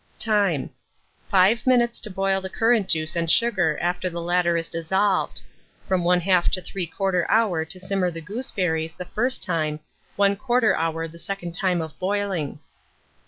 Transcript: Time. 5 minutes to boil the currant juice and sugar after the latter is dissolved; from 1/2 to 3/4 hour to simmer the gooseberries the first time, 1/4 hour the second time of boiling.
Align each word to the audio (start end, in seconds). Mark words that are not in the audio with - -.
Time. 0.17 0.71
5 1.29 1.67
minutes 1.67 1.99
to 1.99 2.09
boil 2.09 2.41
the 2.41 2.49
currant 2.49 2.87
juice 2.87 3.15
and 3.15 3.29
sugar 3.29 3.77
after 3.79 4.09
the 4.09 4.19
latter 4.19 4.57
is 4.57 4.67
dissolved; 4.67 5.41
from 5.87 6.01
1/2 6.03 6.49
to 6.53 6.59
3/4 6.59 7.27
hour 7.29 7.63
to 7.63 7.79
simmer 7.79 8.09
the 8.09 8.19
gooseberries 8.19 8.95
the 8.95 9.05
first 9.05 9.43
time, 9.43 9.79
1/4 10.17 10.75
hour 10.75 11.07
the 11.07 11.19
second 11.19 11.53
time 11.53 11.81
of 11.83 11.99
boiling. 11.99 12.57